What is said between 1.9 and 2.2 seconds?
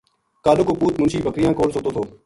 تھو